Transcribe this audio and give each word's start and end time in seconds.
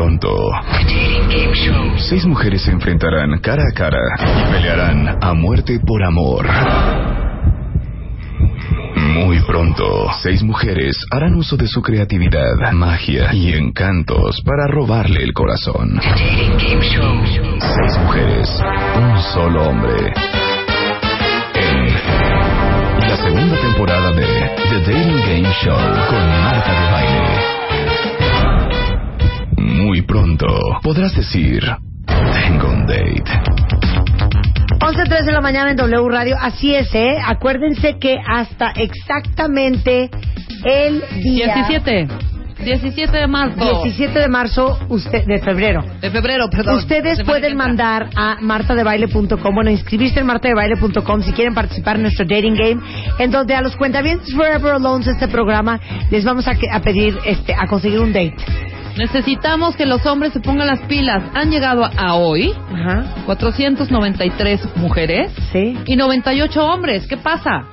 Pronto, 0.00 0.34
seis 2.08 2.24
mujeres 2.24 2.62
se 2.62 2.70
enfrentarán 2.70 3.38
cara 3.40 3.64
a 3.70 3.74
cara 3.74 3.98
y 4.18 4.50
pelearán 4.50 5.18
a 5.22 5.34
muerte 5.34 5.78
por 5.86 6.02
amor. 6.02 6.46
Muy 8.96 9.42
pronto, 9.42 10.06
seis 10.22 10.42
mujeres 10.42 10.96
harán 11.10 11.34
uso 11.34 11.58
de 11.58 11.66
su 11.66 11.82
creatividad, 11.82 12.72
magia 12.72 13.34
y 13.34 13.52
encantos 13.52 14.40
para 14.42 14.66
robarle 14.68 15.22
el 15.22 15.34
corazón. 15.34 16.00
Seis 16.16 17.98
mujeres, 18.02 18.48
un 18.96 19.20
solo 19.34 19.68
hombre. 19.68 20.14
En 21.54 21.84
la 23.06 23.16
segunda 23.18 23.60
temporada 23.60 24.12
de 24.12 24.24
The 24.70 24.78
Dating 24.80 25.20
Game 25.28 25.52
Show 25.62 25.76
con 26.08 26.26
Marta 26.42 26.72
de 26.72 26.90
Baile. 26.90 27.59
Muy 29.90 30.02
pronto 30.02 30.46
podrás 30.84 31.16
decir, 31.16 31.64
tengo 32.06 32.70
un 32.70 32.86
date. 32.86 33.24
11.03 34.78 35.24
de 35.24 35.32
la 35.32 35.40
mañana 35.40 35.72
en 35.72 35.76
W 35.76 36.08
Radio. 36.08 36.36
Así 36.40 36.72
es, 36.72 36.94
¿eh? 36.94 37.16
Acuérdense 37.26 37.98
que 37.98 38.16
hasta 38.24 38.70
exactamente 38.76 40.08
el 40.62 41.02
día... 41.24 41.54
17. 41.66 42.06
17 42.64 43.16
de 43.16 43.26
marzo. 43.26 43.82
17 43.82 44.16
de 44.16 44.28
marzo 44.28 44.78
usted, 44.90 45.24
de 45.26 45.40
febrero. 45.40 45.82
De 46.00 46.10
febrero, 46.10 46.48
perdón. 46.48 46.76
Ustedes 46.76 47.24
pueden 47.24 47.56
mandar 47.56 48.10
a 48.14 48.36
martadebaile.com, 48.40 49.54
bueno, 49.54 49.70
inscribirse 49.70 50.20
en 50.20 50.26
martadebaile.com 50.26 51.22
si 51.22 51.32
quieren 51.32 51.52
participar 51.52 51.96
en 51.96 52.02
nuestro 52.02 52.24
dating 52.24 52.54
game, 52.54 52.80
en 53.18 53.32
donde 53.32 53.56
a 53.56 53.60
los 53.60 53.74
cuentavientes 53.74 54.32
Forever 54.36 54.74
Alone 54.74 55.04
de 55.04 55.10
este 55.10 55.26
programa 55.26 55.80
les 56.12 56.24
vamos 56.24 56.46
a 56.46 56.80
pedir 56.80 57.18
este, 57.24 57.54
a 57.54 57.66
conseguir 57.66 57.98
un 57.98 58.12
date. 58.12 58.36
Necesitamos 59.00 59.76
que 59.76 59.86
los 59.86 60.04
hombres 60.04 60.32
se 60.34 60.40
pongan 60.40 60.66
las 60.66 60.80
pilas. 60.80 61.22
Han 61.34 61.50
llegado 61.50 61.84
a, 61.84 62.14
hoy 62.14 62.52
Ajá. 62.72 63.04
493 63.24 64.76
mujeres 64.76 65.32
Sí. 65.52 65.74
y 65.86 65.96
98 65.96 66.62
hombres. 66.64 67.06
¿Qué 67.06 67.16
pasa? 67.16 67.64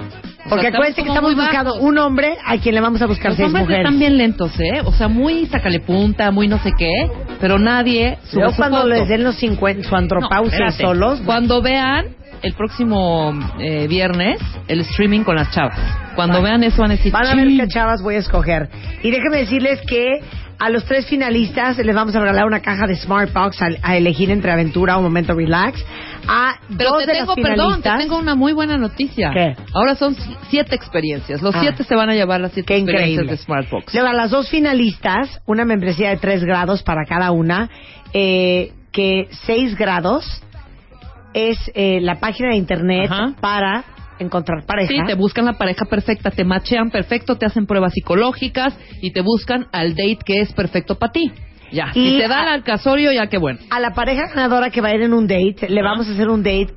O 0.46 0.50
Porque 0.50 0.62
sea, 0.68 0.70
acuérdense 0.70 1.04
que 1.04 1.10
estamos 1.10 1.36
buscando 1.36 1.72
bajos. 1.74 1.84
un 1.86 1.98
hombre 1.98 2.38
a 2.46 2.58
quien 2.58 2.74
le 2.76 2.80
vamos 2.80 3.02
a 3.02 3.06
buscar 3.08 3.32
Los 3.32 3.36
seis 3.36 3.48
hombres 3.48 3.64
mujeres. 3.66 3.84
están 3.86 4.00
bien 4.00 4.18
lentos, 4.18 4.58
¿eh? 4.62 4.82
O 4.86 4.94
sea, 4.94 5.10
muy 5.10 5.46
sacale 5.48 5.82
punta, 5.82 6.32
muy 6.32 6.48
no 6.48 6.58
sé 6.60 6.72
qué, 6.78 6.94
pero 7.42 7.60
nadie 7.60 8.18
sube 8.24 8.50
su 8.52 8.56
cuando 8.56 8.78
foto. 8.78 8.88
les 8.88 9.10
den 9.10 9.26
los 9.26 9.36
50, 9.36 9.84
su 9.90 9.96
antropausia 9.96 10.72
solos, 10.72 11.20
Cuando 11.26 11.62
vean 11.62 12.06
el 12.42 12.54
próximo 12.54 13.34
eh, 13.60 13.88
viernes 13.90 14.40
el 14.70 14.80
streaming 14.82 15.24
con 15.24 15.36
las 15.36 15.52
chavas. 15.52 15.78
Cuando 16.16 16.42
vean 16.42 16.64
eso 16.64 16.82
van 16.82 16.92
a 16.92 16.94
decir, 16.96 17.12
Van 17.12 17.28
a 17.28 17.36
ver 17.36 17.50
qué 17.50 17.68
chavas 17.68 18.02
voy 18.02 18.16
a 18.16 18.20
escoger. 18.20 18.70
Y 19.04 19.12
déjenme 19.12 19.38
decirles 19.40 19.82
que 19.86 20.22
a 20.60 20.70
los 20.70 20.86
tres 20.86 21.06
finalistas 21.08 21.78
les 21.78 21.96
vamos 21.96 22.16
a 22.16 22.20
regalar 22.20 22.46
una 22.46 22.62
caja 22.62 22.88
de 22.88 22.96
Smart 22.96 23.32
Box 23.32 23.62
a, 23.62 23.68
a 23.84 23.96
elegir 23.98 24.32
entre 24.32 24.52
aventura 24.52 24.98
o 24.98 25.02
momento 25.02 25.34
relax. 25.34 25.84
A 26.28 26.56
Pero 26.78 26.90
dos 26.92 27.00
te 27.02 27.06
de 27.08 27.14
tengo, 27.20 27.36
las 27.36 27.46
perdón, 27.48 27.82
te 27.82 27.90
tengo 27.98 28.18
una 28.18 28.36
muy 28.36 28.54
buena 28.54 28.78
noticia. 28.78 29.30
¿Qué? 29.34 29.56
Ahora 29.74 29.96
son 29.96 30.16
si- 30.16 30.36
siete 30.50 30.76
experiencias. 30.76 31.42
Los 31.42 31.56
Ah. 31.56 31.60
siete 31.62 31.84
se 31.84 31.96
van 31.96 32.10
a 32.10 32.16
llevar 32.16 32.42
las 32.42 32.52
siete 32.54 32.76
experiencias 32.76 33.12
increíble. 33.12 33.32
de 33.32 33.38
Smartbox. 33.38 33.94
Luego 33.94 34.10
a 34.10 34.14
las 34.14 34.32
dos 34.32 34.50
finalistas, 34.50 35.42
una 35.46 35.64
membresía 35.64 36.10
de 36.10 36.18
tres 36.18 36.44
grados 36.44 36.84
para 36.84 37.06
cada 37.06 37.32
una, 37.32 37.70
eh, 38.14 38.72
que 38.92 39.28
seis 39.46 39.78
grados 39.78 40.26
es 41.34 41.58
eh, 41.76 42.00
la 42.02 42.16
página 42.20 42.50
de 42.50 42.56
internet 42.56 43.10
Ajá. 43.12 43.34
para 43.40 43.84
encontrar 44.20 44.66
pareja. 44.66 44.88
Sí, 44.94 45.00
te 45.06 45.14
buscan 45.16 45.46
la 45.46 45.54
pareja 45.54 45.86
perfecta, 45.86 46.32
te 46.32 46.44
machean 46.44 46.90
perfecto, 46.92 47.36
te 47.38 47.46
hacen 47.46 47.66
pruebas 47.66 47.94
psicológicas 47.94 48.78
y 49.02 49.12
te 49.12 49.22
buscan 49.22 49.68
al 49.72 49.92
date 49.92 50.20
que 50.26 50.42
es 50.42 50.54
perfecto 50.54 50.96
para 50.96 51.12
ti. 51.12 51.32
Ya, 51.72 51.92
Y 51.94 52.12
si 52.12 52.18
te 52.18 52.28
dan 52.30 52.48
a- 52.48 52.54
al 52.54 52.64
casorio, 52.64 53.12
ya 53.12 53.28
que 53.28 53.38
bueno. 53.38 53.60
A 53.70 53.80
la 53.82 53.94
pareja 53.94 54.28
ganadora 54.30 54.70
que 54.70 54.80
va 54.80 54.90
a 54.90 54.96
ir 54.96 55.02
en 55.02 55.14
un 55.14 55.28
date, 55.28 55.68
le 55.68 55.82
vamos 55.84 56.08
a 56.08 56.12
hacer 56.14 56.30
un 56.30 56.42
date 56.42 56.74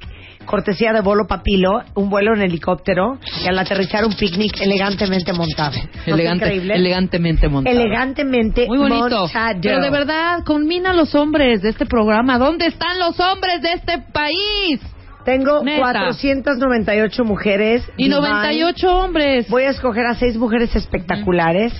cortesía 0.47 0.93
de 0.93 1.01
bolo 1.01 1.27
papilo, 1.29 1.83
un 1.95 2.11
vuelo 2.11 2.35
en 2.35 2.43
helicóptero 2.43 3.19
y 3.45 3.47
al 3.47 3.57
aterrizar 3.59 4.05
un 4.05 4.15
picnic 4.15 4.61
elegantemente 4.61 5.33
montado. 5.33 5.77
¿No 6.09 6.15
Elegante, 6.15 6.47
increíble? 6.47 6.75
elegantemente 6.75 7.49
montado. 7.49 7.77
Elegantemente 7.77 8.67
Muy 8.67 8.79
bonito. 8.79 9.01
montado. 9.01 9.29
Pero 9.63 9.81
de 9.81 9.91
verdad, 9.91 10.43
conmina 10.45 10.91
a 10.91 10.93
los 10.95 11.15
hombres 11.15 11.63
de 11.63 11.69
este 11.69 11.87
programa. 11.87 12.39
¿Dónde 12.39 12.67
están 12.67 12.99
los 12.99 13.21
hombres 13.21 13.63
de 13.63 13.73
este 13.75 13.99
país? 14.13 14.81
Tengo 15.25 15.63
Neta. 15.63 15.81
498 15.81 17.25
mujeres. 17.25 17.83
Y 17.97 18.05
divine. 18.05 18.21
98 18.21 18.97
hombres. 18.97 19.49
Voy 19.49 19.65
a 19.65 19.71
escoger 19.71 20.07
a 20.07 20.15
seis 20.15 20.37
mujeres 20.37 20.75
espectaculares 20.77 21.73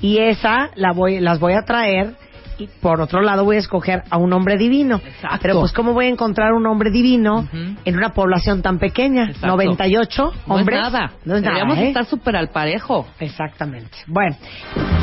y 0.00 0.18
esa 0.18 0.70
la 0.74 0.92
voy, 0.92 1.20
las 1.20 1.38
voy 1.40 1.54
a 1.54 1.62
traer. 1.62 2.14
Y 2.60 2.66
por 2.66 3.00
otro 3.00 3.20
lado 3.22 3.44
voy 3.44 3.54
a 3.54 3.60
escoger 3.60 4.02
a 4.10 4.16
un 4.18 4.32
hombre 4.32 4.56
divino. 4.58 4.96
Exacto. 5.06 5.38
Pero 5.42 5.60
pues 5.60 5.72
cómo 5.72 5.92
voy 5.92 6.06
a 6.06 6.08
encontrar 6.08 6.52
un 6.54 6.66
hombre 6.66 6.90
divino 6.90 7.46
en 7.84 7.96
una 7.96 8.08
población 8.08 8.62
tan 8.62 8.80
pequeña, 8.80 9.26
Exacto. 9.26 9.46
98 9.46 10.22
No 10.24 10.30
es 10.56 10.60
hombres. 10.60 10.80
nada. 10.80 11.12
No 11.24 11.36
es 11.36 11.42
nada, 11.42 11.54
Deberíamos 11.54 11.78
¿eh? 11.78 11.86
estar 11.88 12.04
súper 12.06 12.34
al 12.34 12.48
parejo. 12.48 13.06
Exactamente. 13.20 13.98
Bueno, 14.08 14.34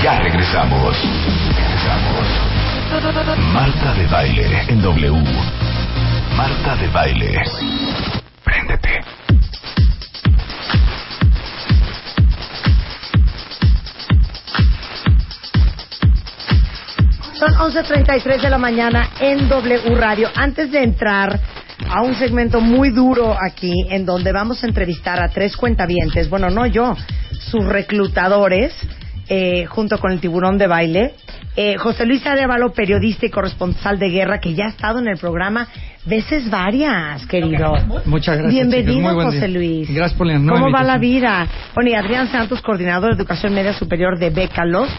Ya 0.03 0.19
regresamos. 0.19 0.97
Regresamos. 1.55 2.27
Marta 3.53 3.93
de 3.93 4.07
Baile 4.07 4.61
en 4.67 4.81
W. 4.81 5.13
Marta 6.35 6.75
de 6.75 6.87
Baile. 6.89 7.41
Préndete. 8.43 9.01
son 17.39 17.53
11.33 17.53 18.41
de 18.41 18.49
la 18.49 18.57
mañana 18.57 19.11
en 19.19 19.47
W 19.47 19.95
Radio. 19.95 20.29
Antes 20.35 20.71
de 20.71 20.83
entrar 20.83 21.39
a 21.89 22.01
un 22.01 22.15
segmento 22.15 22.59
muy 22.59 22.89
duro 22.89 23.35
aquí, 23.39 23.73
en 23.89 24.05
donde 24.05 24.31
vamos 24.33 24.63
a 24.63 24.67
entrevistar 24.67 25.21
a 25.21 25.29
tres 25.29 25.55
cuentavientes, 25.55 26.29
bueno, 26.29 26.49
no 26.49 26.65
yo, 26.65 26.97
sus 27.31 27.65
reclutadores, 27.65 28.73
eh, 29.29 29.65
junto 29.67 29.99
con 29.99 30.11
el 30.11 30.19
tiburón 30.19 30.57
de 30.57 30.67
baile. 30.67 31.13
Eh, 31.55 31.77
José 31.77 32.05
Luis 32.05 32.25
Arevalo, 32.27 32.73
periodista 32.73 33.25
y 33.25 33.29
corresponsal 33.29 33.97
de 33.97 34.09
guerra, 34.09 34.39
que 34.39 34.53
ya 34.53 34.65
ha 34.65 34.69
estado 34.69 34.99
en 34.99 35.07
el 35.07 35.17
programa 35.17 35.69
veces 36.05 36.49
varias, 36.49 37.25
querido. 37.25 37.73
Muchas 38.05 38.37
gracias. 38.37 38.53
Bienvenido, 38.53 38.93
chicas. 38.93 39.03
Muy 39.03 39.13
buen 39.13 39.27
José 39.27 39.47
día. 39.47 39.57
Luis. 39.57 39.89
Gracias 39.93 40.17
por 40.17 40.27
la 40.27 40.37
¿Cómo 40.37 40.71
va 40.71 40.83
la 40.83 40.97
vida? 40.97 41.47
Bueno, 41.73 41.89
y 41.89 41.93
Adrián 41.95 42.31
Santos, 42.31 42.61
coordinador 42.61 43.11
de 43.11 43.17
Educación 43.17 43.53
Media 43.53 43.73
Superior 43.73 44.17
de 44.19 44.29
Bécalos. 44.29 44.89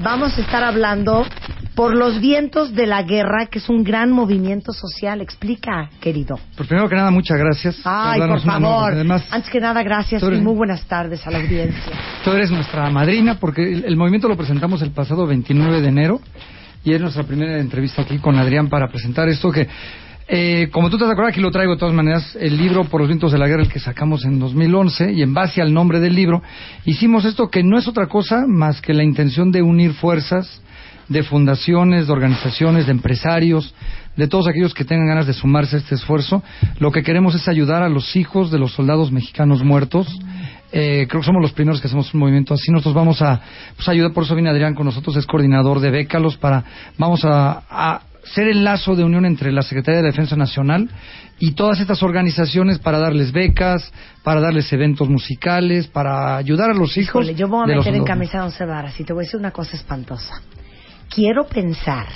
Vamos 0.00 0.36
a 0.38 0.40
estar 0.40 0.62
hablando 0.62 1.26
por 1.74 1.94
los 1.94 2.20
vientos 2.20 2.74
de 2.74 2.86
la 2.86 3.02
guerra, 3.02 3.46
que 3.46 3.58
es 3.58 3.68
un 3.68 3.82
gran 3.82 4.10
movimiento 4.10 4.72
social. 4.72 5.20
Explica, 5.20 5.90
querido. 6.00 6.38
Pues 6.56 6.68
primero 6.68 6.88
que 6.88 6.96
nada, 6.96 7.10
muchas 7.10 7.38
gracias. 7.38 7.80
Ay, 7.84 8.20
por 8.20 8.40
favor. 8.40 8.92
Además, 8.92 9.24
Antes 9.30 9.50
que 9.50 9.60
nada, 9.60 9.82
gracias 9.82 10.22
y 10.22 10.26
muy 10.40 10.54
buenas 10.54 10.82
tardes 10.84 11.26
a 11.26 11.30
la 11.30 11.38
audiencia. 11.38 11.92
tú 12.24 12.30
eres 12.30 12.50
nuestra 12.50 12.90
madrina 12.90 13.38
porque 13.40 13.62
el, 13.62 13.84
el 13.84 13.96
movimiento 13.96 14.28
lo 14.28 14.36
presentamos 14.36 14.82
el 14.82 14.90
pasado 14.90 15.26
29 15.26 15.80
de 15.80 15.88
enero 15.88 16.20
y 16.84 16.94
es 16.94 17.00
nuestra 17.00 17.24
primera 17.24 17.58
entrevista 17.58 18.02
aquí 18.02 18.18
con 18.18 18.36
Adrián 18.38 18.68
para 18.68 18.88
presentar 18.88 19.28
esto 19.28 19.50
que, 19.50 19.68
eh, 20.28 20.68
como 20.70 20.90
tú 20.90 20.98
te 20.98 21.04
acuerdas, 21.04 21.32
aquí 21.32 21.40
lo 21.40 21.50
traigo 21.50 21.72
de 21.72 21.78
todas 21.78 21.94
maneras, 21.94 22.36
el 22.38 22.56
libro 22.56 22.84
Por 22.84 23.00
los 23.00 23.08
vientos 23.08 23.32
de 23.32 23.38
la 23.38 23.48
guerra, 23.48 23.62
el 23.62 23.72
que 23.72 23.80
sacamos 23.80 24.24
en 24.24 24.38
2011 24.38 25.12
y 25.12 25.22
en 25.22 25.32
base 25.32 25.62
al 25.62 25.72
nombre 25.72 26.00
del 26.00 26.14
libro, 26.14 26.42
hicimos 26.84 27.24
esto 27.24 27.48
que 27.48 27.62
no 27.62 27.78
es 27.78 27.88
otra 27.88 28.06
cosa 28.06 28.44
más 28.46 28.80
que 28.80 28.92
la 28.92 29.04
intención 29.04 29.50
de 29.50 29.62
unir 29.62 29.94
fuerzas 29.94 30.60
de 31.08 31.22
fundaciones, 31.22 32.06
de 32.06 32.12
organizaciones, 32.12 32.86
de 32.86 32.92
empresarios, 32.92 33.74
de 34.16 34.28
todos 34.28 34.46
aquellos 34.46 34.74
que 34.74 34.84
tengan 34.84 35.08
ganas 35.08 35.26
de 35.26 35.32
sumarse 35.32 35.76
a 35.76 35.78
este 35.78 35.94
esfuerzo. 35.94 36.42
Lo 36.78 36.92
que 36.92 37.02
queremos 37.02 37.34
es 37.34 37.48
ayudar 37.48 37.82
a 37.82 37.88
los 37.88 38.14
hijos 38.16 38.50
de 38.50 38.58
los 38.58 38.72
soldados 38.72 39.10
mexicanos 39.10 39.62
muertos. 39.62 40.06
Eh, 40.70 41.06
creo 41.08 41.22
que 41.22 41.26
somos 41.26 41.40
los 41.40 41.52
primeros 41.52 41.80
que 41.80 41.86
hacemos 41.86 42.12
un 42.12 42.20
movimiento 42.20 42.52
así. 42.52 42.70
Nosotros 42.70 42.94
vamos 42.94 43.22
a 43.22 43.40
pues, 43.76 43.88
ayudar, 43.88 44.12
por 44.12 44.24
eso 44.24 44.34
viene 44.34 44.50
Adrián 44.50 44.74
con 44.74 44.84
nosotros, 44.84 45.16
es 45.16 45.24
coordinador 45.24 45.80
de 45.80 45.90
Bécalos, 45.90 46.36
para, 46.36 46.62
vamos 46.98 47.24
a, 47.24 47.62
a 47.70 48.02
ser 48.24 48.48
el 48.48 48.64
lazo 48.64 48.94
de 48.94 49.04
unión 49.04 49.24
entre 49.24 49.52
la 49.52 49.62
Secretaría 49.62 50.02
de 50.02 50.08
Defensa 50.08 50.36
Nacional 50.36 50.88
y 51.38 51.52
todas 51.52 51.80
estas 51.80 52.02
organizaciones 52.02 52.78
para 52.78 52.98
darles 52.98 53.32
becas, 53.32 53.92
para 54.22 54.40
darles 54.40 54.72
eventos 54.72 55.08
musicales, 55.08 55.86
para 55.86 56.36
ayudar 56.36 56.70
a 56.70 56.74
los 56.74 56.96
hijos. 56.96 57.24
Híjole, 57.24 57.34
yo 57.34 57.48
voy 57.48 57.70
a 57.70 57.76
los 57.76 57.84
meter 57.84 57.98
en 57.98 58.04
camisa 58.04 58.38
de 58.38 58.44
once 58.44 58.64
varas 58.64 58.98
y 59.00 59.04
te 59.04 59.12
voy 59.12 59.24
a 59.24 59.26
decir 59.26 59.40
una 59.40 59.50
cosa 59.52 59.76
espantosa. 59.76 60.42
quiero 61.08 61.46
pensar, 61.46 62.06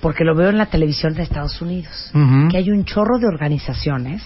porque 0.00 0.24
lo 0.24 0.34
veo 0.34 0.50
en 0.50 0.58
la 0.58 0.66
televisión 0.66 1.14
de 1.14 1.22
Estados 1.22 1.60
Unidos, 1.60 2.10
que 2.50 2.56
hay 2.56 2.70
un 2.70 2.84
chorro 2.84 3.18
de 3.18 3.26
organizaciones 3.26 4.22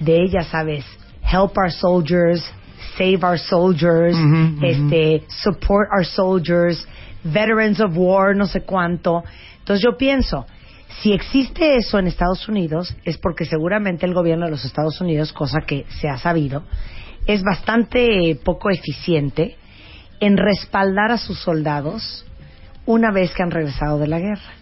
de 0.00 0.22
ellas, 0.22 0.48
sabes, 0.48 0.84
help 1.22 1.56
our 1.56 1.70
soldiers, 1.70 2.42
save 2.98 3.24
our 3.24 3.38
soldiers, 3.38 4.16
este, 4.62 5.24
support 5.28 5.88
our 5.96 6.04
soldiers, 6.04 6.86
veterans 7.24 7.80
of 7.80 7.96
war, 7.96 8.34
no 8.34 8.46
sé 8.46 8.62
cuánto. 8.62 9.22
Entonces 9.62 9.84
yo 9.84 9.96
pienso, 9.96 10.44
si 11.00 11.12
existe 11.12 11.76
eso 11.76 11.98
en 11.98 12.08
Estados 12.08 12.48
Unidos, 12.48 12.94
es 13.04 13.16
porque 13.16 13.44
seguramente 13.44 14.06
el 14.06 14.12
gobierno 14.12 14.44
de 14.44 14.50
los 14.50 14.64
Estados 14.64 15.00
Unidos, 15.00 15.32
cosa 15.32 15.60
que 15.66 15.86
se 16.00 16.08
ha 16.08 16.18
sabido, 16.18 16.64
es 17.26 17.42
bastante 17.42 18.36
poco 18.44 18.70
eficiente 18.70 19.56
en 20.20 20.36
respaldar 20.36 21.12
a 21.12 21.18
sus 21.18 21.38
soldados 21.38 22.24
una 22.86 23.12
vez 23.12 23.32
que 23.32 23.42
han 23.42 23.52
regresado 23.52 23.98
de 23.98 24.08
la 24.08 24.18
guerra. 24.18 24.52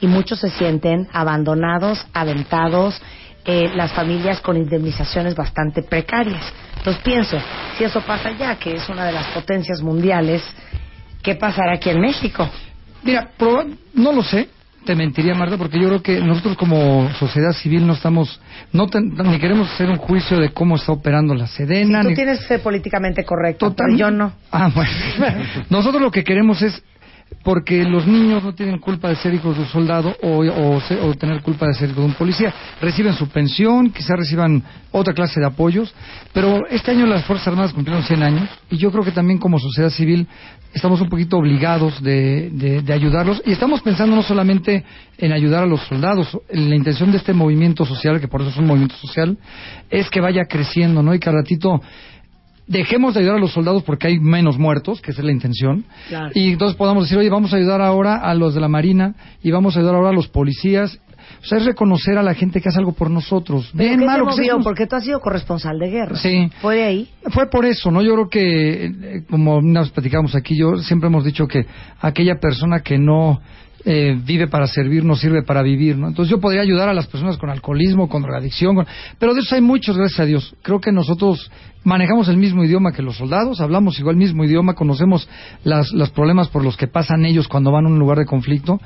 Y 0.00 0.06
muchos 0.06 0.40
se 0.40 0.50
sienten 0.50 1.08
abandonados, 1.12 2.06
aventados, 2.12 3.00
eh, 3.46 3.70
las 3.74 3.92
familias 3.92 4.40
con 4.40 4.56
indemnizaciones 4.56 5.34
bastante 5.34 5.82
precarias. 5.82 6.44
Entonces 6.76 7.02
pienso, 7.02 7.38
si 7.76 7.84
eso 7.84 8.02
pasa 8.02 8.28
allá, 8.28 8.56
que 8.56 8.74
es 8.74 8.88
una 8.90 9.06
de 9.06 9.12
las 9.12 9.26
potencias 9.28 9.80
mundiales, 9.80 10.42
¿qué 11.22 11.34
pasará 11.34 11.74
aquí 11.74 11.88
en 11.88 12.00
México? 12.00 12.48
Mira, 13.02 13.30
proba- 13.38 13.66
no 13.94 14.12
lo 14.12 14.22
sé, 14.22 14.48
te 14.84 14.94
mentiría 14.94 15.34
Marta, 15.34 15.56
porque 15.58 15.78
yo 15.78 15.88
creo 15.88 16.02
que 16.02 16.20
nosotros 16.20 16.56
como 16.56 17.08
sociedad 17.18 17.52
civil 17.52 17.86
no 17.86 17.92
estamos, 17.94 18.40
no 18.72 18.86
ten- 18.88 19.14
ni 19.14 19.38
queremos 19.38 19.70
hacer 19.72 19.88
un 19.90 19.96
juicio 19.98 20.38
de 20.38 20.50
cómo 20.50 20.76
está 20.76 20.92
operando 20.92 21.34
la 21.34 21.46
Sedena. 21.46 22.02
Tú 22.02 22.08
ni- 22.10 22.14
tienes 22.14 22.40
que 22.40 22.46
ser 22.46 22.62
políticamente 22.62 23.24
correcto, 23.24 23.70
Total- 23.70 23.96
yo 23.96 24.10
no. 24.10 24.32
Ah, 24.50 24.70
bueno. 24.74 24.90
Nosotros 25.70 26.00
lo 26.02 26.10
que 26.10 26.24
queremos 26.24 26.62
es 26.62 26.82
porque 27.42 27.84
los 27.84 28.06
niños 28.06 28.42
no 28.44 28.54
tienen 28.54 28.78
culpa 28.78 29.08
de 29.08 29.16
ser 29.16 29.32
hijos 29.34 29.56
de 29.56 29.62
un 29.62 29.68
soldado 29.68 30.14
o, 30.22 30.44
o 30.44 30.80
o 31.08 31.14
tener 31.14 31.40
culpa 31.42 31.66
de 31.66 31.74
ser 31.74 31.88
hijos 31.90 32.02
de 32.02 32.06
un 32.10 32.14
policía. 32.14 32.52
Reciben 32.80 33.14
su 33.14 33.28
pensión, 33.28 33.90
quizás 33.90 34.18
reciban 34.18 34.62
otra 34.90 35.14
clase 35.14 35.40
de 35.40 35.46
apoyos, 35.46 35.94
pero 36.32 36.66
este 36.68 36.90
año 36.90 37.06
las 37.06 37.24
Fuerzas 37.24 37.48
Armadas 37.48 37.72
cumplieron 37.72 38.02
100 38.04 38.22
años 38.22 38.48
y 38.70 38.76
yo 38.76 38.90
creo 38.90 39.04
que 39.04 39.12
también 39.12 39.38
como 39.38 39.58
sociedad 39.58 39.90
civil 39.90 40.26
estamos 40.74 41.00
un 41.00 41.08
poquito 41.08 41.36
obligados 41.38 42.02
de, 42.02 42.50
de- 42.52 42.82
de 42.82 42.92
ayudarlos 42.92 43.42
y 43.46 43.52
estamos 43.52 43.80
pensando 43.80 44.14
no 44.14 44.22
solamente 44.22 44.84
en 45.18 45.32
ayudar 45.32 45.62
a 45.64 45.66
los 45.66 45.80
soldados, 45.82 46.36
la 46.50 46.74
intención 46.76 47.10
de 47.10 47.18
este 47.18 47.32
movimiento 47.32 47.84
social, 47.84 48.20
que 48.20 48.28
por 48.28 48.40
eso 48.42 48.50
es 48.50 48.56
un 48.56 48.66
movimiento 48.66 48.96
social, 48.96 49.36
es 49.90 50.08
que 50.10 50.20
vaya 50.20 50.44
creciendo, 50.46 51.02
¿no? 51.02 51.14
Y 51.14 51.18
que 51.18 51.28
al 51.28 51.36
ratito 51.36 51.80
dejemos 52.70 53.14
de 53.14 53.20
ayudar 53.20 53.36
a 53.36 53.40
los 53.40 53.52
soldados 53.52 53.82
porque 53.82 54.06
hay 54.06 54.18
menos 54.20 54.56
muertos, 54.58 55.00
que 55.02 55.10
esa 55.10 55.20
es 55.20 55.24
la 55.26 55.32
intención, 55.32 55.84
Claro. 56.08 56.30
y 56.34 56.52
entonces 56.52 56.76
podamos 56.76 57.04
decir, 57.04 57.18
oye, 57.18 57.28
vamos 57.28 57.52
a 57.52 57.56
ayudar 57.56 57.82
ahora 57.82 58.16
a 58.16 58.34
los 58.34 58.54
de 58.54 58.60
la 58.60 58.68
Marina 58.68 59.14
y 59.42 59.50
vamos 59.50 59.76
a 59.76 59.80
ayudar 59.80 59.96
ahora 59.96 60.10
a 60.10 60.12
los 60.12 60.28
policías. 60.28 60.98
O 61.42 61.44
sea, 61.46 61.58
es 61.58 61.64
reconocer 61.64 62.18
a 62.18 62.22
la 62.22 62.34
gente 62.34 62.60
que 62.60 62.68
hace 62.68 62.78
algo 62.78 62.92
por 62.92 63.10
nosotros. 63.10 63.70
¿Pero 63.76 63.88
Bien, 63.88 64.00
qué 64.00 64.04
malo, 64.06 64.24
te 64.26 64.30
movió? 64.32 64.58
Porque 64.62 64.86
tú 64.86 64.96
has 64.96 65.04
sido 65.04 65.20
corresponsal 65.20 65.78
de 65.78 65.88
guerra. 65.88 66.16
Sí. 66.16 66.50
¿Fue 66.60 66.76
de 66.76 66.82
ahí? 66.84 67.08
Fue 67.30 67.48
por 67.48 67.64
eso, 67.64 67.90
¿no? 67.90 68.02
Yo 68.02 68.14
creo 68.14 68.28
que, 68.28 68.84
eh, 68.86 69.22
como 69.30 69.60
nos 69.62 69.90
platicamos 69.90 70.34
aquí, 70.34 70.56
yo 70.58 70.76
siempre 70.78 71.08
hemos 71.08 71.24
dicho 71.24 71.46
que 71.46 71.64
aquella 72.00 72.38
persona 72.40 72.80
que 72.80 72.98
no 72.98 73.40
eh, 73.86 74.18
vive 74.22 74.46
para 74.48 74.66
servir 74.66 75.04
no 75.04 75.14
sirve 75.16 75.42
para 75.42 75.62
vivir, 75.62 75.96
¿no? 75.96 76.08
Entonces 76.08 76.30
yo 76.30 76.38
podría 76.40 76.60
ayudar 76.60 76.90
a 76.90 76.92
las 76.94 77.06
personas 77.06 77.38
con 77.38 77.48
alcoholismo, 77.48 78.08
con 78.10 78.20
drogadicción, 78.20 78.74
con- 78.74 78.86
pero 79.18 79.32
de 79.32 79.40
eso 79.40 79.54
hay 79.54 79.62
muchos, 79.62 79.96
gracias 79.96 80.20
a 80.20 80.26
Dios. 80.26 80.54
Creo 80.60 80.80
que 80.82 80.92
nosotros 80.92 81.50
manejamos 81.84 82.28
el 82.28 82.36
mismo 82.36 82.64
idioma 82.64 82.92
que 82.92 83.02
los 83.02 83.16
soldados, 83.16 83.60
hablamos 83.60 83.98
igual 83.98 84.14
el 84.16 84.20
mismo 84.20 84.44
idioma, 84.44 84.74
conocemos 84.74 85.28
las, 85.64 85.92
los 85.92 86.10
problemas 86.10 86.48
por 86.48 86.62
los 86.64 86.76
que 86.76 86.86
pasan 86.86 87.24
ellos 87.24 87.48
cuando 87.48 87.70
van 87.72 87.86
a 87.86 87.88
un 87.88 87.98
lugar 87.98 88.18
de 88.18 88.26
conflicto 88.26 88.80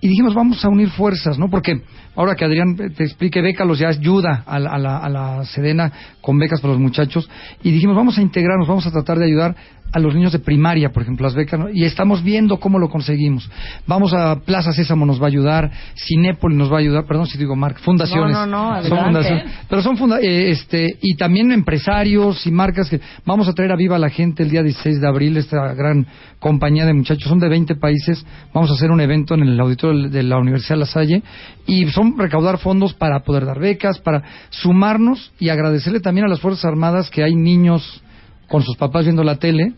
y 0.00 0.08
dijimos 0.08 0.34
vamos 0.34 0.62
a 0.64 0.68
unir 0.68 0.90
fuerzas, 0.90 1.38
¿no? 1.38 1.48
Porque 1.48 1.80
ahora 2.14 2.34
que 2.34 2.44
Adrián 2.44 2.76
te 2.76 3.04
explique, 3.04 3.40
Bécalos 3.40 3.78
ya 3.78 3.88
ayuda 3.88 4.42
a 4.46 4.58
la, 4.58 4.70
a 4.70 4.78
la, 4.78 4.98
a 4.98 5.08
la 5.08 5.44
Sedena 5.46 5.90
con 6.20 6.38
becas 6.38 6.60
para 6.60 6.72
los 6.74 6.82
muchachos 6.82 7.28
y 7.62 7.70
dijimos 7.70 7.96
vamos 7.96 8.18
a 8.18 8.22
integrarnos, 8.22 8.68
vamos 8.68 8.86
a 8.86 8.90
tratar 8.90 9.18
de 9.18 9.24
ayudar 9.24 9.56
a 9.92 10.00
los 10.00 10.12
niños 10.12 10.32
de 10.32 10.40
primaria, 10.40 10.90
por 10.90 11.02
ejemplo, 11.04 11.24
las 11.24 11.36
becas, 11.36 11.60
¿no? 11.60 11.70
y 11.70 11.84
estamos 11.84 12.24
viendo 12.24 12.58
cómo 12.58 12.80
lo 12.80 12.88
conseguimos. 12.88 13.48
Vamos 13.86 14.12
a 14.12 14.40
Plaza 14.40 14.72
Sésamo 14.72 15.06
nos 15.06 15.20
va 15.20 15.26
a 15.26 15.28
ayudar, 15.28 15.70
Cinépoli 15.94 16.56
nos 16.56 16.70
va 16.70 16.78
a 16.78 16.80
ayudar, 16.80 17.04
perdón 17.06 17.26
si 17.26 17.38
digo 17.38 17.54
Marc, 17.54 17.78
fundaciones. 17.78 18.32
No, 18.32 18.44
no, 18.44 18.74
no, 18.74 18.82
Son 18.82 18.98
adelante. 18.98 19.04
fundaciones. 19.04 19.44
Pero 19.68 19.82
son 19.82 19.96
funda 19.96 20.18
eh, 20.20 20.50
este 20.50 20.98
y 21.00 21.14
también 21.14 21.52
empresarios 21.52 22.33
y 22.46 22.50
marcas 22.50 22.88
que 22.90 23.00
vamos 23.24 23.48
a 23.48 23.52
traer 23.52 23.72
a 23.72 23.76
Viva 23.76 23.98
la 23.98 24.10
Gente 24.10 24.42
el 24.42 24.50
día 24.50 24.62
16 24.62 25.00
de 25.00 25.06
abril 25.08 25.36
esta 25.36 25.72
gran 25.74 26.06
compañía 26.38 26.84
de 26.86 26.92
muchachos 26.92 27.28
son 27.28 27.38
de 27.38 27.48
20 27.48 27.76
países 27.76 28.24
vamos 28.52 28.70
a 28.70 28.74
hacer 28.74 28.90
un 28.90 29.00
evento 29.00 29.34
en 29.34 29.42
el 29.42 29.58
auditorio 29.60 30.08
de 30.08 30.22
la 30.22 30.38
Universidad 30.38 30.78
La 30.78 30.86
Salle 30.86 31.22
y 31.66 31.86
son 31.90 32.18
recaudar 32.18 32.58
fondos 32.58 32.94
para 32.94 33.20
poder 33.20 33.46
dar 33.46 33.58
becas 33.58 33.98
para 34.00 34.22
sumarnos 34.50 35.32
y 35.38 35.48
agradecerle 35.48 36.00
también 36.00 36.26
a 36.26 36.28
las 36.28 36.40
fuerzas 36.40 36.64
armadas 36.64 37.10
que 37.10 37.22
hay 37.22 37.34
niños 37.34 38.02
con 38.48 38.62
sus 38.62 38.76
papás 38.76 39.04
viendo 39.04 39.22
la 39.24 39.36
tele 39.36 39.72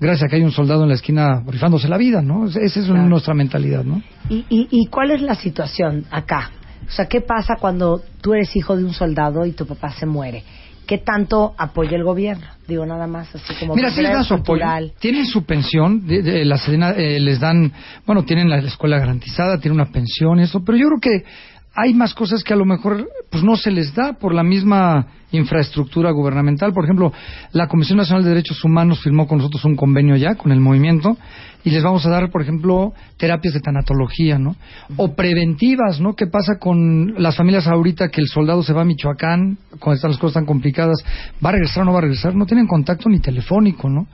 gracias 0.00 0.24
a 0.24 0.28
que 0.28 0.36
hay 0.36 0.42
un 0.42 0.52
soldado 0.52 0.82
en 0.82 0.88
la 0.88 0.94
esquina 0.96 1.42
rifándose 1.46 1.88
la 1.88 1.96
vida 1.98 2.20
no 2.22 2.46
esa 2.46 2.60
es 2.60 2.86
Claro. 2.86 3.08
nuestra 3.08 3.34
mentalidad 3.34 3.84
no 3.84 4.02
¿Y, 4.28 4.44
y, 4.48 4.68
¿Y 4.70 4.86
cuál 4.86 5.10
es 5.10 5.20
la 5.22 5.34
situación 5.34 6.04
acá? 6.10 6.50
O 6.86 6.90
sea, 6.90 7.06
¿qué 7.06 7.22
pasa 7.22 7.54
cuando 7.58 8.02
tú 8.20 8.34
eres 8.34 8.54
hijo 8.56 8.76
de 8.76 8.84
un 8.84 8.92
soldado 8.92 9.46
y 9.46 9.52
tu 9.52 9.66
papá 9.66 9.90
se 9.92 10.04
muere? 10.04 10.44
¿Qué 10.86 10.98
tanto 10.98 11.54
apoya 11.56 11.96
el 11.96 12.04
gobierno? 12.04 12.46
Digo, 12.68 12.84
nada 12.86 13.06
más 13.06 13.34
así 13.34 13.54
como... 13.60 13.74
Mira, 13.74 13.90
sí 13.90 14.00
les 14.02 14.12
dan 14.12 14.24
su 14.24 14.34
apoyo. 14.34 14.64
Tienen 14.98 15.26
su 15.26 15.44
pensión, 15.44 16.06
de, 16.06 16.22
de- 16.22 16.44
la 16.44 16.58
eh, 16.96 17.20
les 17.20 17.40
dan, 17.40 17.72
bueno, 18.06 18.24
tienen 18.24 18.48
la 18.48 18.58
escuela 18.58 18.98
garantizada, 18.98 19.58
tienen 19.58 19.80
una 19.80 19.90
pensión, 19.90 20.40
eso, 20.40 20.64
pero 20.64 20.78
yo 20.78 20.86
creo 20.88 21.00
que 21.00 21.24
hay 21.74 21.94
más 21.94 22.14
cosas 22.14 22.42
que 22.44 22.52
a 22.52 22.56
lo 22.56 22.64
mejor 22.64 23.08
pues 23.30 23.42
no 23.42 23.56
se 23.56 23.70
les 23.70 23.94
da 23.94 24.12
por 24.14 24.34
la 24.34 24.42
misma 24.42 25.06
infraestructura 25.32 26.12
gubernamental. 26.12 26.72
Por 26.72 26.84
ejemplo, 26.84 27.12
la 27.52 27.66
Comisión 27.66 27.98
Nacional 27.98 28.22
de 28.22 28.30
Derechos 28.30 28.62
Humanos 28.64 29.00
firmó 29.02 29.26
con 29.26 29.38
nosotros 29.38 29.64
un 29.64 29.74
convenio 29.74 30.14
ya 30.16 30.36
con 30.36 30.52
el 30.52 30.60
movimiento 30.60 31.16
y 31.64 31.70
les 31.70 31.82
vamos 31.82 32.06
a 32.06 32.10
dar, 32.10 32.30
por 32.30 32.42
ejemplo, 32.42 32.92
terapias 33.16 33.54
de 33.54 33.60
tanatología, 33.60 34.38
¿no? 34.38 34.54
O 34.96 35.14
preventivas, 35.14 36.00
¿no? 36.00 36.14
¿Qué 36.14 36.26
pasa 36.26 36.58
con 36.60 37.14
las 37.18 37.36
familias 37.36 37.66
ahorita 37.66 38.08
que 38.08 38.20
el 38.20 38.28
soldado 38.28 38.62
se 38.62 38.72
va 38.72 38.82
a 38.82 38.84
Michoacán, 38.84 39.58
cuando 39.80 39.96
están 39.96 40.10
las 40.10 40.20
cosas 40.20 40.34
tan 40.34 40.46
complicadas? 40.46 41.02
¿Va 41.44 41.48
a 41.48 41.52
regresar 41.52 41.82
o 41.82 41.86
no 41.86 41.92
va 41.92 41.98
a 41.98 42.02
regresar? 42.02 42.34
No 42.34 42.46
tienen 42.46 42.66
contacto 42.66 43.08
ni 43.08 43.18
telefónico, 43.18 43.88
¿no? 43.88 44.06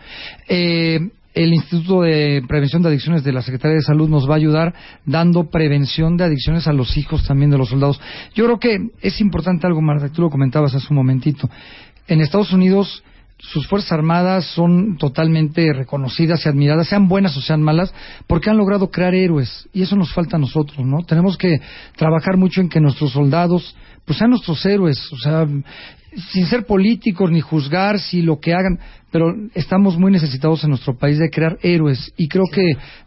Eh, 0.49 1.01
el 1.35 1.55
Instituto 1.55 2.03
de 2.03 2.43
Prevención 2.47 2.83
de 2.83 2.89
Adicciones 2.89 3.23
de 3.23 3.33
la 3.33 3.43
Secretaría 3.43 3.77
de 3.77 3.83
Salud 3.83 4.09
nos 4.09 4.29
va 4.29 4.35
a 4.35 4.39
ayudar 4.39 4.75
dando 5.05 5.49
prevención 5.49 6.17
de 6.17 6.25
adicciones 6.25 6.67
a 6.67 6.73
los 6.73 6.97
hijos 6.97 7.25
también 7.25 7.51
de 7.51 7.59
los 7.59 7.69
soldados. 7.69 8.01
Yo 8.35 8.45
creo 8.45 8.59
que 8.59 8.91
es 9.01 9.21
importante 9.21 9.67
algo, 9.67 9.81
Marta, 9.81 10.09
tú 10.09 10.23
lo 10.23 10.31
comentabas 10.31 10.75
hace 10.75 10.87
un 10.91 10.97
momentito. 10.97 11.49
En 12.09 12.21
Estados 12.21 12.53
Unidos 12.53 13.05
sus 13.43 13.67
Fuerzas 13.67 13.93
Armadas 13.93 14.45
son 14.55 14.99
totalmente 14.99 15.73
reconocidas 15.73 16.45
y 16.45 16.49
admiradas, 16.49 16.89
sean 16.89 17.09
buenas 17.09 17.37
o 17.37 17.41
sean 17.41 17.63
malas, 17.63 17.93
porque 18.27 18.51
han 18.51 18.59
logrado 18.59 18.91
crear 18.91 19.15
héroes. 19.15 19.69
Y 19.73 19.83
eso 19.83 19.97
nos 19.97 20.13
falta 20.13 20.37
a 20.37 20.41
nosotros, 20.41 20.85
¿no? 20.85 21.03
Tenemos 21.05 21.39
que 21.39 21.59
trabajar 21.97 22.37
mucho 22.37 22.61
en 22.61 22.69
que 22.69 22.81
nuestros 22.81 23.13
soldados, 23.13 23.75
pues 24.05 24.19
sean 24.19 24.31
nuestros 24.31 24.65
héroes, 24.67 25.11
o 25.13 25.17
sea, 25.17 25.47
sin 26.33 26.47
ser 26.47 26.67
políticos 26.67 27.31
ni 27.31 27.41
juzgar 27.41 27.99
si 28.01 28.23
lo 28.23 28.41
que 28.41 28.53
hagan, 28.53 28.79
pero 29.11 29.35
estamos 29.55 29.99
muy 29.99 30.13
necesitados 30.13 30.63
en 30.65 30.71
nuestro 30.71 30.97
país 30.97 31.19
de 31.19 31.31
crear 31.31 31.59
héroes. 31.63 32.13
Y 32.17 32.29
creo 32.29 32.45
que 32.53 32.63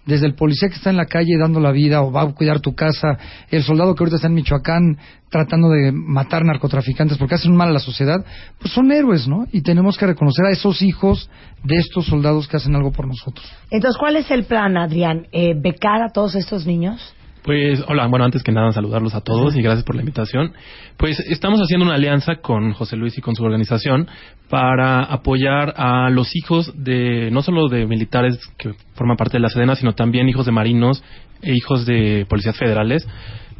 desde 0.06 0.26
el 0.26 0.36
policía 0.36 0.70
que 0.70 0.76
está 0.76 0.90
en 0.90 0.98
la 0.98 1.06
calle 1.06 1.38
dando 1.40 1.60
la 1.60 1.72
vida 1.72 2.02
o 2.02 2.12
va 2.12 2.24
a 2.24 2.34
cuidar 2.34 2.60
tu 2.60 2.76
casa, 2.76 3.18
el 3.50 3.64
soldado 3.64 3.96
que 3.96 4.04
ahorita 4.04 4.18
está 4.18 4.28
en 4.28 4.34
Michoacán 4.34 4.98
tratando 5.30 5.70
de 5.70 5.92
matar 5.92 6.46
narcotraficantes 6.46 7.18
porque 7.18 7.36
hacen 7.36 7.52
un 7.52 7.58
mal 7.58 7.70
a 7.70 7.74
la 7.74 7.80
sociedad, 7.80 8.24
pues 8.60 8.74
son 8.74 8.92
héroes, 8.92 9.28
¿no? 9.28 9.48
Y 9.52 9.62
tenemos 9.62 9.98
que 9.98 10.06
reconocer 10.06 10.46
a 10.46 10.52
esos 10.52 10.82
hijos 10.82 11.30
de 11.64 11.78
estos 11.78 12.06
soldados 12.06 12.48
que 12.48 12.58
hacen 12.58 12.76
algo 12.76 12.92
por 12.92 13.08
nosotros. 13.08 13.46
Entonces, 13.72 13.98
¿cuál 13.98 14.18
es 14.18 14.30
el 14.30 14.44
plan, 14.44 14.78
Adrián? 14.78 15.28
Eh, 15.32 15.56
¿Becar 15.60 16.04
a 16.04 16.10
todos 16.10 16.36
estos 16.36 16.68
niños? 16.68 17.16
Pues, 17.44 17.84
hola, 17.90 18.08
bueno, 18.08 18.24
antes 18.24 18.42
que 18.42 18.54
nada 18.54 18.72
saludarlos 18.72 19.14
a 19.16 19.22
todos 19.22 19.54
y 19.58 19.62
gracias 19.62 19.84
por 19.84 19.96
la 19.96 20.02
invitación. 20.02 20.54
Pues 20.96 21.20
estamos 21.20 21.60
haciendo 21.60 21.86
una 21.86 21.96
alianza 21.96 22.38
con 22.38 22.72
José 22.72 22.96
Luis 22.96 23.18
y 23.18 23.22
con 23.22 23.36
su 23.36 23.44
organización 23.44 24.08
para 24.50 25.04
apoyar 25.04 25.74
a 25.76 26.10
los 26.10 26.38
hijos 26.38 26.72
de, 26.82 27.32
no 27.32 27.42
solo 27.42 27.68
de 27.68 27.86
militares 27.86 28.40
que 28.58 28.72
forman 28.96 29.18
parte 29.18 29.38
de 29.38 29.42
la 29.42 29.50
Sedena, 29.50 29.76
sino 29.76 29.94
también 29.94 30.30
hijos 30.30 30.46
de 30.46 30.54
marinos 30.54 31.04
e 31.42 31.54
hijos 31.54 31.86
de 31.86 32.26
policías 32.30 32.58
federales 32.58 33.06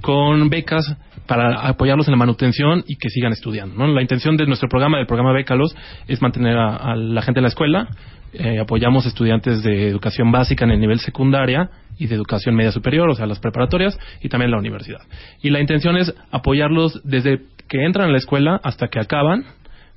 con 0.04 0.50
becas 0.50 0.98
para 1.26 1.66
apoyarlos 1.66 2.10
en 2.10 2.12
la 2.12 2.18
manutención 2.18 2.84
y 2.86 2.98
que 2.98 3.10
sigan 3.10 3.32
estudiando. 3.32 3.74
¿no? 3.78 3.88
La 3.88 4.02
intención 4.02 4.36
de 4.36 4.46
nuestro 4.46 4.68
programa, 4.68 4.98
del 4.98 5.08
programa 5.08 5.32
Bécalos, 5.32 5.74
es 6.10 6.22
mantener 6.22 6.58
a, 6.58 6.94
la 6.98 7.22
gente 7.22 7.40
en 7.40 7.44
la 7.44 7.48
escuela. 7.48 7.88
Eh, 8.34 8.60
apoyamos 8.60 9.06
estudiantes 9.06 9.64
de 9.64 9.88
educación 9.88 10.30
básica 10.30 10.66
en 10.66 10.72
el 10.72 10.82
nivel 10.82 11.00
secundaria 11.00 11.70
y 11.98 12.08
de 12.08 12.16
educación 12.16 12.54
media 12.54 12.74
superior, 12.74 13.10
o 13.10 13.16
sea, 13.16 13.26
las 13.28 13.40
preparatorias 13.40 13.98
y 14.22 14.28
también 14.28 14.52
la 14.52 14.58
universidad. 14.58 15.00
Y 15.42 15.52
la 15.52 15.62
intención 15.62 15.96
es 15.96 16.14
apoyarlos 16.32 17.00
desde 17.06 17.40
que 17.70 17.86
entran 17.86 18.10
a 18.10 18.12
la 18.12 18.18
escuela 18.18 18.60
hasta 18.62 18.90
que 18.90 19.00
acaban 19.00 19.46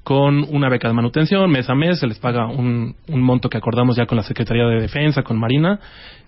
con 0.04 0.44
una 0.54 0.68
beca 0.68 0.86
de 0.86 0.94
manutención, 0.94 1.50
mes 1.50 1.68
a 1.68 1.74
mes, 1.74 1.98
se 1.98 2.06
les 2.06 2.20
paga 2.20 2.46
un, 2.46 2.94
un 3.08 3.22
monto 3.22 3.48
que 3.48 3.58
acordamos 3.58 3.96
ya 3.96 4.06
con 4.06 4.14
la 4.14 4.22
Secretaría 4.22 4.66
de 4.66 4.80
Defensa, 4.80 5.24
con 5.24 5.36
Marina, 5.36 5.80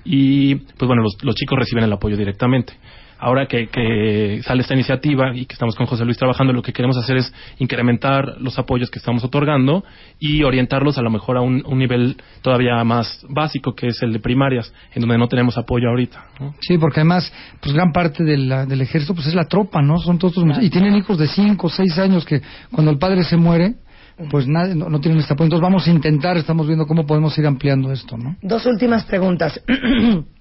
y 0.04 0.56
pues 0.56 0.88
bueno, 0.88 1.04
los 1.22 1.34
chicos 1.36 1.56
reciben 1.56 1.84
el 1.84 1.92
apoyo 1.92 2.16
directamente. 2.16 2.72
Ahora 3.18 3.46
que, 3.46 3.66
que, 3.68 4.40
sale 4.44 4.62
esta 4.62 4.74
iniciativa 4.74 5.34
y 5.34 5.46
que 5.46 5.54
estamos 5.54 5.74
con 5.74 5.86
José 5.86 6.04
Luis 6.04 6.16
trabajando, 6.16 6.52
lo 6.52 6.62
que 6.62 6.72
queremos 6.72 6.96
hacer 6.96 7.16
es 7.16 7.32
incrementar 7.58 8.36
los 8.40 8.58
apoyos 8.58 8.90
que 8.90 8.98
estamos 8.98 9.24
otorgando 9.24 9.84
y 10.20 10.44
orientarlos 10.44 10.98
a 10.98 11.02
lo 11.02 11.10
mejor 11.10 11.36
a 11.36 11.40
un, 11.40 11.62
un 11.66 11.78
nivel 11.78 12.16
todavía 12.42 12.82
más 12.84 13.24
básico, 13.28 13.74
que 13.74 13.88
es 13.88 14.02
el 14.02 14.12
de 14.12 14.20
primarias, 14.20 14.72
en 14.94 15.00
donde 15.02 15.18
no 15.18 15.26
tenemos 15.28 15.58
apoyo 15.58 15.88
ahorita. 15.88 16.24
¿no? 16.40 16.54
Sí, 16.60 16.78
porque 16.78 17.00
además, 17.00 17.32
pues 17.60 17.74
gran 17.74 17.92
parte 17.92 18.22
de 18.22 18.38
la, 18.38 18.66
del 18.66 18.80
ejército 18.80 19.14
pues 19.14 19.26
es 19.26 19.34
la 19.34 19.44
tropa, 19.44 19.82
¿no? 19.82 19.98
Son 19.98 20.18
todos 20.18 20.36
estos- 20.36 20.62
y 20.62 20.70
tienen 20.70 20.94
hijos 20.96 21.18
de 21.18 21.26
5 21.26 21.66
o 21.66 21.70
6 21.70 21.98
años 21.98 22.24
que 22.24 22.40
cuando 22.70 22.90
el 22.92 22.98
padre 22.98 23.24
se 23.24 23.36
muere, 23.36 23.74
pues 24.30 24.46
nadie, 24.48 24.74
no, 24.74 24.88
no 24.88 25.00
tienen 25.00 25.20
este 25.20 25.32
apoyo. 25.34 25.46
Entonces 25.46 25.62
vamos 25.62 25.86
a 25.86 25.90
intentar, 25.90 26.36
estamos 26.36 26.66
viendo 26.66 26.86
cómo 26.86 27.06
podemos 27.06 27.36
ir 27.38 27.46
ampliando 27.46 27.92
esto, 27.92 28.16
¿no? 28.16 28.36
Dos 28.42 28.66
últimas 28.66 29.04
preguntas. 29.04 29.60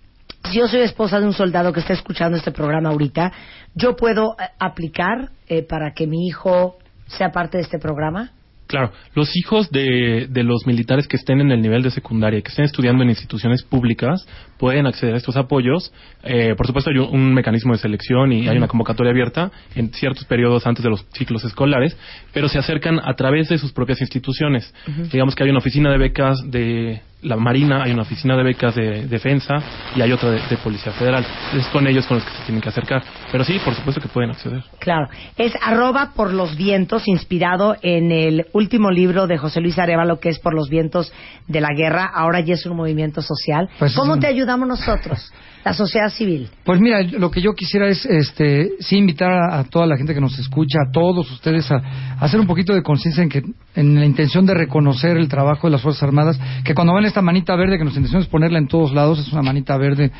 si 0.47 0.59
yo 0.59 0.67
soy 0.67 0.81
esposa 0.81 1.19
de 1.19 1.25
un 1.25 1.33
soldado 1.33 1.73
que 1.73 1.79
está 1.79 1.93
escuchando 1.93 2.37
este 2.37 2.51
programa 2.51 2.89
ahorita, 2.89 3.31
¿yo 3.75 3.95
puedo 3.95 4.35
eh, 4.39 4.43
aplicar 4.59 5.29
eh, 5.47 5.63
para 5.63 5.93
que 5.93 6.07
mi 6.07 6.27
hijo 6.27 6.77
sea 7.07 7.31
parte 7.31 7.57
de 7.57 7.63
este 7.63 7.79
programa? 7.79 8.31
Claro, 8.67 8.91
los 9.15 9.33
hijos 9.37 9.71
de, 9.71 10.27
de 10.29 10.43
los 10.43 10.67
militares 10.67 11.07
que 11.07 11.15
estén 11.15 11.39
en 11.39 11.51
el 11.51 11.61
nivel 11.61 11.83
de 11.83 11.89
secundaria, 11.89 12.41
que 12.41 12.49
estén 12.49 12.65
estudiando 12.65 13.01
en 13.01 13.09
instituciones 13.09 13.63
públicas, 13.63 14.27
pueden 14.57 14.85
acceder 14.85 15.13
a 15.13 15.17
estos 15.17 15.37
apoyos. 15.37 15.93
Eh, 16.23 16.53
por 16.55 16.67
supuesto, 16.67 16.89
hay 16.89 16.97
un, 16.97 17.15
un 17.15 17.33
mecanismo 17.33 17.71
de 17.71 17.79
selección 17.79 18.33
y 18.33 18.49
hay 18.49 18.57
una 18.57 18.67
convocatoria 18.67 19.11
abierta 19.11 19.51
en 19.73 19.93
ciertos 19.93 20.25
periodos 20.25 20.67
antes 20.67 20.83
de 20.83 20.89
los 20.89 21.05
ciclos 21.13 21.45
escolares, 21.45 21.97
pero 22.33 22.49
se 22.49 22.59
acercan 22.59 22.99
a 22.99 23.13
través 23.13 23.47
de 23.47 23.57
sus 23.57 23.71
propias 23.71 24.01
instituciones. 24.01 24.73
Digamos 25.13 25.33
que 25.33 25.45
hay 25.45 25.49
una 25.49 25.59
oficina 25.59 25.89
de 25.89 25.97
becas 25.97 26.37
de 26.51 27.01
la 27.23 27.35
Marina, 27.35 27.83
hay 27.83 27.91
una 27.91 28.03
oficina 28.03 28.37
de 28.37 28.43
becas 28.43 28.75
de 28.75 29.07
defensa 29.07 29.55
y 29.95 30.01
hay 30.01 30.11
otra 30.11 30.29
de, 30.31 30.39
de 30.49 30.57
Policía 30.57 30.91
Federal. 30.91 31.25
Es 31.55 31.65
con 31.67 31.87
ellos 31.87 32.05
con 32.05 32.17
los 32.17 32.23
que 32.25 32.31
se 32.31 32.43
tienen 32.43 32.61
que 32.61 32.69
acercar. 32.69 33.03
Pero 33.31 33.43
sí, 33.43 33.59
por 33.65 33.73
supuesto 33.73 33.99
que 33.99 34.07
pueden 34.07 34.29
acceder. 34.29 34.63
Claro, 34.79 35.07
es 35.35 35.51
arroba 35.61 36.11
por 36.15 36.31
los 36.31 36.55
vientos, 36.55 37.07
inspirado 37.07 37.75
en 37.81 38.11
el 38.11 38.45
último 38.53 38.91
libro 38.91 39.25
de 39.27 39.37
José 39.37 39.61
Luis 39.61 39.79
Arevalo, 39.79 40.19
que 40.19 40.29
es 40.29 40.39
Por 40.39 40.53
los 40.53 40.69
vientos 40.69 41.11
de 41.47 41.59
la 41.59 41.69
guerra. 41.75 42.05
Ahora 42.13 42.39
ya 42.41 42.53
es 42.53 42.65
un 42.67 42.77
movimiento 42.77 43.21
social. 43.21 43.67
Pues 43.79 43.95
¿Cómo 43.95 44.13
un- 44.13 44.19
te 44.19 44.27
ayudamos 44.27 44.67
nosotros, 44.67 45.33
la 45.65 45.73
sociedad 45.73 46.09
civil? 46.09 46.49
Pues 46.63 46.79
mira, 46.79 47.01
lo 47.01 47.31
que 47.31 47.41
yo 47.41 47.53
quisiera 47.53 47.87
es, 47.87 48.05
este, 48.05 48.69
sí 48.79 48.97
invitar 48.97 49.31
a, 49.31 49.59
a 49.59 49.63
toda 49.63 49.87
la 49.87 49.97
gente 49.97 50.13
que 50.13 50.21
nos 50.21 50.37
escucha, 50.37 50.77
a 50.87 50.91
todos 50.91 51.29
ustedes, 51.31 51.69
a, 51.71 51.77
a 51.77 52.25
hacer 52.25 52.39
un 52.39 52.45
poquito 52.47 52.73
de 52.73 52.83
conciencia 52.83 53.23
en 53.23 53.29
que, 53.29 53.41
en 53.75 53.95
la 53.95 54.05
intención 54.05 54.45
de 54.45 54.53
reconocer 54.53 55.17
el 55.17 55.27
trabajo 55.27 55.65
de 55.67 55.71
las 55.71 55.81
Fuerzas 55.81 56.03
Armadas, 56.03 56.39
que 56.63 56.73
cuando 56.75 56.93
ven 56.93 57.06
esta 57.07 57.21
manita 57.21 57.55
verde, 57.55 57.77
que 57.77 57.83
nuestra 57.83 57.99
intención 57.99 58.21
es 58.21 58.27
ponerla 58.27 58.59
en 58.59 58.67
todos 58.67 58.93
lados, 58.93 59.19
es 59.19 59.31
una 59.31 59.41
manita 59.41 59.77
verde, 59.77 60.11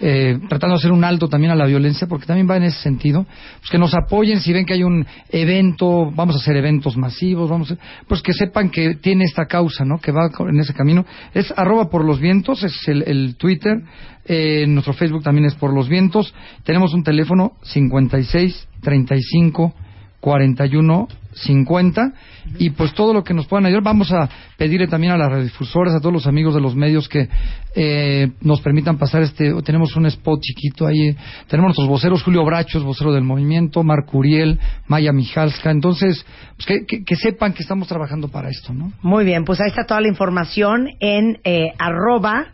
eh, 0.00 0.38
tratando 0.48 0.74
de 0.74 0.80
hacer 0.80 0.92
un 0.92 1.04
alto 1.04 1.28
también 1.28 1.52
a 1.52 1.54
la 1.54 1.66
violencia, 1.66 2.06
porque 2.06 2.26
también 2.26 2.48
va 2.48 2.56
en 2.56 2.64
ese 2.64 2.80
sentido, 2.80 3.26
pues 3.58 3.70
que 3.70 3.78
nos 3.78 3.94
apoyen 3.94 4.40
si 4.40 4.52
ven 4.52 4.64
que 4.64 4.74
hay 4.74 4.82
un 4.82 5.06
evento, 5.30 6.10
vamos 6.12 6.36
a 6.36 6.38
hacer 6.38 6.56
eventos 6.56 6.96
masivos, 6.96 7.50
vamos 7.50 7.72
a, 7.72 7.76
pues 8.06 8.22
que 8.22 8.32
sepan 8.32 8.70
que 8.70 8.96
tiene 8.96 9.24
esta 9.24 9.46
causa, 9.46 9.84
¿no? 9.84 9.98
Que 9.98 10.12
va 10.12 10.30
en 10.48 10.60
ese 10.60 10.74
camino. 10.74 11.04
Es 11.34 11.52
arroba 11.56 11.88
por 11.88 12.04
los 12.04 12.20
vientos, 12.20 12.62
es 12.62 12.88
el, 12.88 13.02
el 13.06 13.36
Twitter, 13.36 13.82
eh, 14.24 14.66
nuestro 14.66 14.92
Facebook 14.92 15.22
también 15.22 15.46
es 15.46 15.54
por 15.54 15.72
los 15.72 15.88
vientos. 15.88 16.34
Tenemos 16.64 16.94
un 16.94 17.02
teléfono 17.02 17.52
56 17.62 18.68
35 18.80 19.74
41 20.20 21.08
50 21.34 22.12
y 22.58 22.70
pues 22.70 22.94
todo 22.94 23.12
lo 23.12 23.22
que 23.22 23.34
nos 23.34 23.46
puedan 23.46 23.66
ayudar 23.66 23.82
vamos 23.82 24.10
a 24.10 24.26
pedirle 24.56 24.86
también 24.88 25.12
a 25.12 25.18
las 25.18 25.28
radiodifusoras 25.30 25.94
a 25.94 26.00
todos 26.00 26.12
los 26.14 26.26
amigos 26.26 26.54
de 26.54 26.62
los 26.62 26.74
medios 26.74 27.10
que 27.10 27.28
eh, 27.74 28.30
nos 28.40 28.62
permitan 28.62 28.96
pasar 28.96 29.20
este 29.22 29.52
tenemos 29.62 29.94
un 29.96 30.06
spot 30.06 30.40
chiquito 30.40 30.86
ahí. 30.86 31.14
Tenemos 31.48 31.68
nuestros 31.68 31.88
voceros 31.88 32.22
Julio 32.22 32.42
Brachos 32.42 32.82
vocero 32.84 33.12
del 33.12 33.22
movimiento 33.24 33.82
Marco 33.82 34.16
Uriel 34.16 34.58
Maya 34.86 35.12
Mijalska. 35.12 35.70
Entonces 35.70 36.24
pues 36.56 36.66
que, 36.66 36.86
que- 36.86 37.04
que 37.04 37.16
sepan 37.16 37.52
que 37.52 37.62
estamos 37.62 37.86
trabajando 37.86 38.28
para 38.28 38.48
esto 38.48 38.72
¿no? 38.72 38.92
Muy 39.02 39.26
bien, 39.26 39.44
pues 39.44 39.60
ahí 39.60 39.68
está 39.68 39.84
toda 39.84 40.00
la 40.00 40.08
información 40.08 40.88
en 41.00 41.38
eh, 41.44 41.66
arroba 41.78 42.46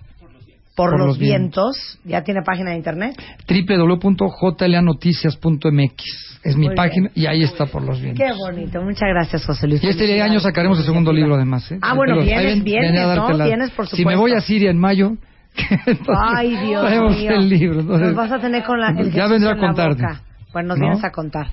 por, 0.76 0.98
los, 0.98 1.18
vientos. 1.18 1.98
¿Ya 2.04 2.22
tiene 2.22 2.42
página 2.42 2.70
de 2.70 2.76
internet? 2.76 3.14
www.jlanoticias.mx 3.48 6.04
es 6.44 6.56
mi 6.56 6.66
Muy 6.66 6.74
página 6.74 7.08
y 7.14 7.26
ahí 7.26 7.42
está 7.42 7.66
por 7.66 7.82
los 7.82 8.00
vientos 8.00 8.24
Qué 8.26 8.32
bonito. 8.36 8.82
Muchas 8.82 9.08
gracias, 9.08 9.44
José 9.46 9.68
Luis. 9.68 9.82
Y 9.84 9.88
este 9.88 10.20
año 10.22 10.40
sacaremos 10.40 10.76
el 10.78 10.84
segundo 10.84 11.12
libro 11.12 11.36
además. 11.36 11.70
¿eh? 11.70 11.78
Ah, 11.82 11.94
bueno, 11.94 12.20
vienes, 12.20 12.44
ven- 12.56 12.64
vienes, 12.64 12.92
¿no? 13.16 13.28
la- 13.30 13.44
Vienes, 13.44 13.70
por 13.70 13.86
Si 13.86 14.04
me 14.04 14.14
supuesto. 14.14 14.20
voy 14.20 14.32
a 14.32 14.40
Siria 14.40 14.70
en 14.70 14.78
mayo, 14.78 15.12
entonces 15.86 16.16
Ay, 16.18 16.56
Dios 16.56 16.82
traemos 16.86 17.16
mío. 17.16 17.30
el 17.32 17.48
libro. 17.48 17.78
entonces- 17.80 18.08
Nos 18.08 18.16
vas 18.16 18.32
a 18.32 18.40
tener 18.40 18.64
con 18.64 18.80
la, 18.80 18.88
el 18.98 19.12
ya 19.12 19.28
vendrá 19.28 19.52
a 19.52 19.54
boca. 19.88 20.22
Bueno, 20.52 20.68
nos 20.70 20.78
¿No? 20.78 20.84
vienes 20.86 21.04
a 21.04 21.10
contar. 21.12 21.46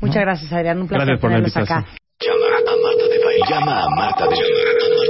Muchas 0.00 0.16
¿No? 0.16 0.22
gracias, 0.22 0.52
Adrián. 0.52 0.80
Un 0.80 0.88
placer 0.88 1.06
Gracias 1.06 1.20
por 1.20 1.30
tenerlos 1.30 1.56
acá. 1.56 1.86
Llama 2.20 2.46
a 2.56 2.60
Marta 2.82 3.04
de 3.08 3.18
Baile. 3.24 3.44
Llama 3.48 3.74
a 3.82 3.84
Marta 3.96 4.24
de 4.26 4.36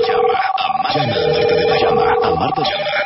Llama 0.09 0.33
a 0.33 0.35
Marta 0.83 1.00
de 1.00 1.07
Llama 1.83 2.02
a 2.02 2.04
Marta 2.35 2.61
de 2.62 2.69